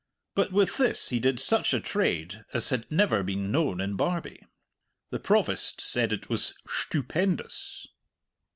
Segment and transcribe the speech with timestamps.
[0.33, 4.43] But with this he did such a trade as had never been known in Barbie.
[5.11, 7.85] The Provost said it was "shtupendous."